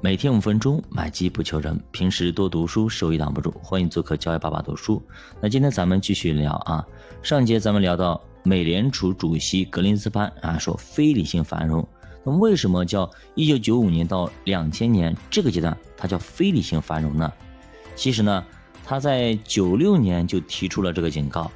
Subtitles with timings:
[0.00, 1.76] 每天五分钟，买机不求人。
[1.90, 3.52] 平时多读书，收益挡不住。
[3.60, 5.02] 欢迎做客教育爸爸读书。
[5.40, 6.86] 那今天咱们继续聊啊，
[7.20, 11.86] 上节咱们聊到美联储主席格林斯潘啊，说非理性繁荣。
[12.22, 17.32] 那为什么叫一九九五年到两千年这个阶段，它叫非理性繁荣呢？
[17.96, 18.44] 其实呢，
[18.84, 21.50] 他在九六年就提出了这个警告，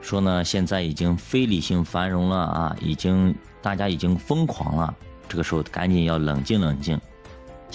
[0.00, 4.94] 说呢现在已经非理性繁荣了啊，已经大家已经疯狂了，
[5.28, 6.96] 这个时候赶紧要冷静冷静。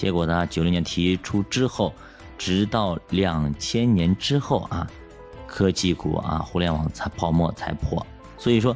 [0.00, 0.46] 结果呢？
[0.46, 1.92] 九六年提出之后，
[2.38, 4.90] 直到两千年之后啊，
[5.46, 8.06] 科技股啊，互联网才泡沫才破。
[8.38, 8.74] 所以说，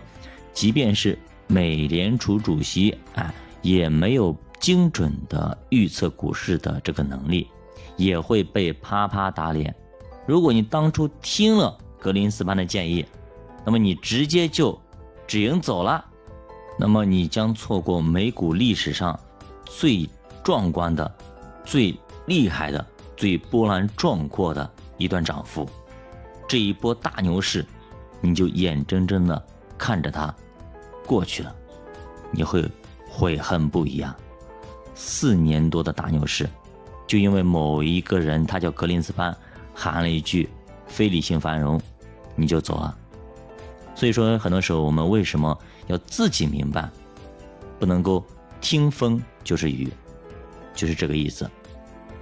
[0.53, 3.33] 即便是美联储主席啊，
[3.63, 7.49] 也没有精准的预测股市的这个能力，
[7.97, 9.75] 也会被啪啪打脸。
[10.27, 13.03] 如果你当初听了格林斯潘的建议，
[13.65, 14.79] 那么你直接就
[15.27, 16.05] 止盈走了，
[16.79, 19.19] 那么你将错过美股历史上
[19.65, 20.07] 最。
[20.45, 21.11] 壮观的、
[21.65, 25.67] 最厉害的、最波澜壮阔的一段涨幅，
[26.47, 27.67] 这一波大牛市，
[28.21, 29.43] 你就眼睁睁的
[29.79, 30.33] 看着它
[31.07, 31.57] 过去了，
[32.31, 32.71] 你会
[33.09, 34.15] 悔恨不已啊！
[34.95, 36.49] 四年多的大牛市，
[37.07, 39.35] 就因为某一个人，他叫格林斯潘，
[39.75, 40.49] 喊了一句
[40.87, 41.81] “非理性繁荣”，
[42.37, 42.97] 你就走了。
[43.95, 46.89] 所以说，很多时候我们为什么要自己明白，
[47.79, 48.25] 不能够
[48.61, 49.91] 听风就是雨。
[50.75, 51.49] 就是这个意思，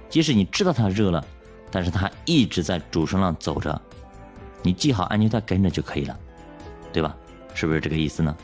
[0.09, 1.25] 即使你知道它热了，
[1.71, 3.81] 但是它一直在主升浪走着，
[4.61, 6.17] 你系好安全带跟着就可以了，
[6.91, 7.15] 对吧？
[7.55, 8.35] 是不是这个意思呢？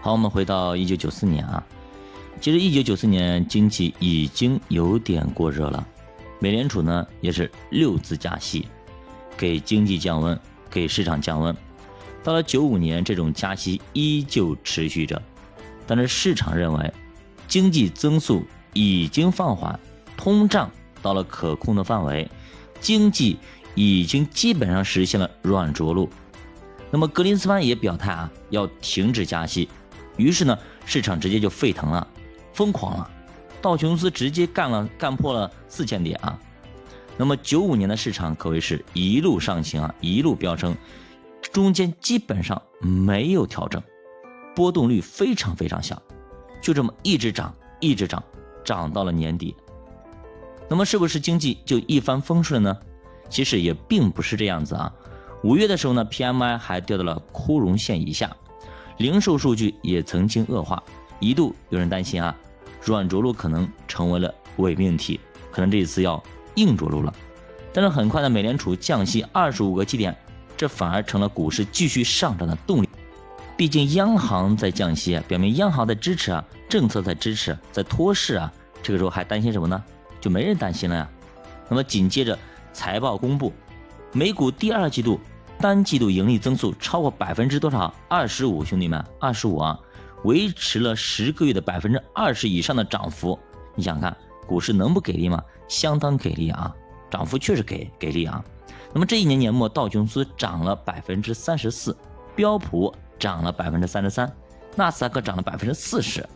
[0.00, 1.64] 好，我们回到一九九四年啊，
[2.40, 5.86] 其实一九九四年经济已经有点过热了，
[6.38, 8.68] 美联储呢也是六次加息，
[9.36, 10.38] 给经济降温，
[10.70, 11.54] 给市场降温。
[12.22, 15.20] 到了九五年，这种加息依旧持续着，
[15.86, 16.92] 但是市场认为。
[17.52, 19.78] 经济增速已经放缓，
[20.16, 20.70] 通胀
[21.02, 22.26] 到了可控的范围，
[22.80, 23.36] 经济
[23.74, 26.08] 已经基本上实现了软着陆。
[26.90, 29.68] 那么格林斯潘也表态啊，要停止加息。
[30.16, 32.08] 于是呢，市场直接就沸腾了，
[32.54, 33.10] 疯狂了，
[33.60, 36.40] 道琼斯直接干了干破了四千点啊。
[37.18, 40.74] 那么九五年的市场可谓是一路上行啊，一路飙升，
[41.52, 43.82] 中间基本上没有调整，
[44.56, 46.02] 波动率非常非常小。
[46.62, 48.22] 就这么一直涨，一直涨，
[48.64, 49.54] 涨到了年底。
[50.70, 52.78] 那么是不是经济就一帆风顺呢？
[53.28, 54.90] 其实也并不是这样子啊。
[55.42, 58.34] 五月的时候呢，PMI 还掉到了枯荣线以下，
[58.98, 60.82] 零售数据也曾经恶化，
[61.18, 62.34] 一度有人担心啊，
[62.84, 65.18] 软着陆可能成为了伪命题，
[65.50, 66.22] 可能这一次要
[66.54, 67.12] 硬着陆了。
[67.72, 70.16] 但是很快呢，美联储降息二十五个基点，
[70.56, 72.88] 这反而成了股市继续上涨的动力。
[73.62, 78.52] 毕竟央行在降息，表明央行在支持啊，政策在支持，在托市啊。
[78.82, 79.80] 这个时候还担心什么呢？
[80.20, 81.08] 就没人担心了呀。
[81.68, 82.36] 那么紧接着
[82.72, 83.52] 财报公布，
[84.10, 85.20] 美股第二季度
[85.60, 87.94] 单季度盈利增速超过百分之多少？
[88.08, 89.78] 二十五，兄弟们，二十五啊，
[90.24, 93.38] 维持了十个月的百分之二十以上的涨幅。
[93.76, 95.40] 你想看股市能不给力吗？
[95.68, 96.74] 相当给力啊，
[97.08, 98.44] 涨幅确实给给力啊。
[98.92, 101.96] 那么这一年年末，道琼斯涨了百分之三十四，
[102.34, 102.92] 标普。
[103.22, 104.28] 涨了百分之三十三，
[104.74, 106.28] 纳斯达克涨了百分之四十，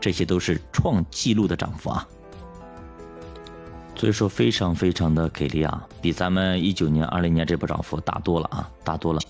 [0.00, 2.04] 这些都是创纪录的涨幅啊，
[3.94, 9.20] 所以说非常非常的给力啊，比咱们一九年、二零年这波涨幅大多了啊，大多了。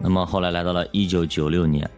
[0.00, 1.88] 那么后来来到了一九九六年，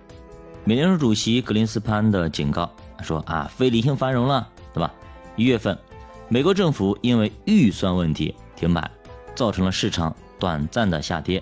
[0.65, 2.69] 美联储主席格林斯潘的警告
[3.03, 4.93] 说啊，非理性繁荣了，对吧？
[5.37, 5.79] 一月份，
[6.29, 8.91] 美国政府因为预算问题停摆，
[9.37, 11.41] 造成了市场短暂的下跌，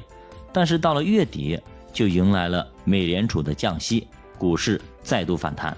[0.52, 1.58] 但是到了月底。
[1.94, 5.74] 就迎来了美联储的降息，股市再度反弹。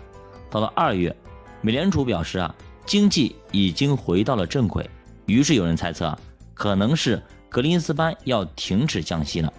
[0.51, 1.15] 到了二月，
[1.61, 2.53] 美联储表示啊，
[2.87, 4.89] 经济已经回到了正轨。
[5.27, 6.19] 于是有人猜测啊，
[6.55, 9.53] 可能是格林斯潘要停止降息了。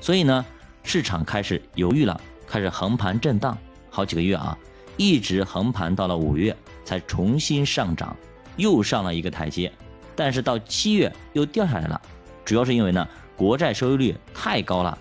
[0.00, 0.46] 所以呢，
[0.84, 3.58] 市场开始犹豫了，开始横盘震荡
[3.90, 4.56] 好几个月啊，
[4.96, 8.16] 一直横盘到了五月才重新上涨，
[8.56, 9.72] 又上了一个台阶。
[10.14, 12.00] 但是到七月又掉下来了，
[12.44, 14.96] 主要是因为呢，国债收益率太高了。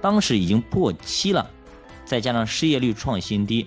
[0.00, 1.48] 当时已经破七了，
[2.04, 3.66] 再加上失业率创新低，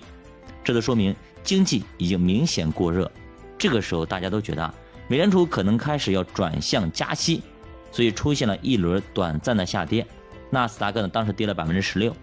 [0.64, 3.10] 这都说明经济已经明显过热。
[3.58, 4.74] 这个时候大家都觉得
[5.08, 7.42] 美联储可能开始要转向加息，
[7.90, 10.06] 所以出现了一轮短暂的下跌。
[10.50, 12.14] 纳斯达克呢，当时跌了百分之十六。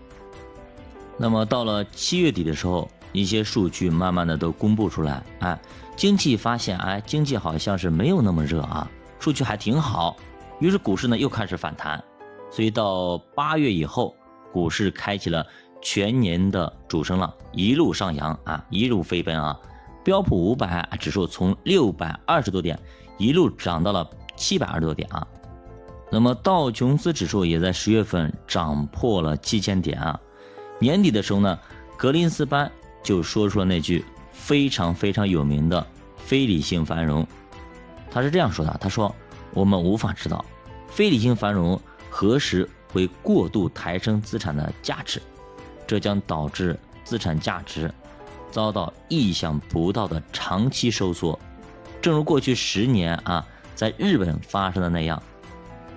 [1.18, 5.60] 那么到了七月底的时候，一些数据慢慢的都公布出来，哎，
[5.96, 8.90] 经济发现，哎，经济好像是没有那么热啊，
[9.20, 10.16] 数据还挺好。
[10.60, 12.04] 于是股市呢又开始反弹。
[12.52, 14.16] 所以到八月以后，
[14.52, 15.46] 股市开启了
[15.82, 19.58] 全年的主升浪，一路上扬啊，一路飞奔啊，
[20.04, 22.78] 标普五百指数从六百二十多点
[23.18, 25.26] 一路涨到了七百二十多点啊。
[26.12, 30.20] 那么道琼斯指数也在十月份涨破了七千点啊。
[30.80, 31.60] 年底的时候呢，
[31.96, 32.72] 格林斯潘
[33.04, 35.86] 就说出了那句非常非常有名的
[36.18, 37.28] 非理性繁荣。
[38.10, 39.16] 他是这样说的：“他说，
[39.54, 40.44] 我们无法知道
[40.88, 41.80] 非理性繁荣
[42.10, 45.22] 何时会过度抬升资产的价值，
[45.86, 47.92] 这将导致资产价值
[48.52, 51.40] 遭到意想不到的长期收缩，
[52.02, 53.46] 正如过去十年啊，
[53.76, 55.22] 在日本发生的那样。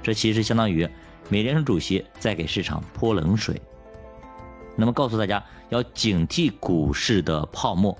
[0.02, 0.88] 这其实相当于
[1.28, 3.60] 美联储主席在给市场泼冷水。”
[4.74, 7.96] 那么告诉大家要警惕股市的泡沫，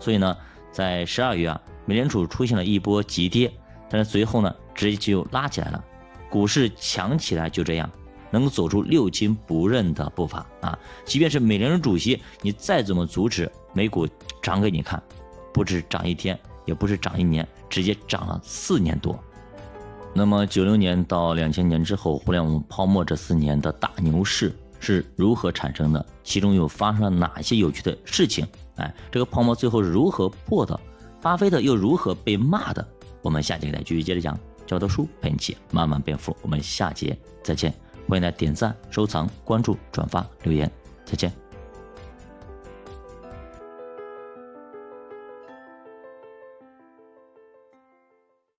[0.00, 0.36] 所以呢，
[0.72, 3.52] 在十二月啊，美联储出现了一波急跌，
[3.88, 5.84] 但是随后呢，直接就拉起来了，
[6.30, 7.90] 股市强起来就这样，
[8.30, 10.78] 能够走出六亲不认的步伐啊！
[11.04, 14.06] 即便是美联储主席，你再怎么阻止，美股
[14.42, 15.02] 涨给你看，
[15.52, 19.18] 不是涨一天，也不是涨一年，直接涨了四年多。
[20.14, 24.54] 那么九六年到两千年之后，互联网泡沫这四年的大牛市。
[24.80, 26.06] 是如何产生的？
[26.22, 28.46] 其中又发生了哪些有趣的事情？
[28.76, 30.78] 哎，这个泡沫最后是如何破的？
[31.20, 32.88] 巴菲特又如何被骂的？
[33.20, 34.38] 我们下节给大家继续接着讲。
[34.68, 36.36] 教读书陪你一起慢慢变富。
[36.42, 37.72] 我们下节再见，
[38.06, 40.70] 欢迎来点赞、收藏、关注、转发、留言，
[41.06, 41.47] 再见。